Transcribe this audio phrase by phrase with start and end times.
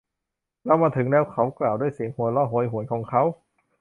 [0.65, 3.21] เรามาถึงแล้ว เขากล่าว ด้วยเสียงหัวเราะโหยหวนของเขา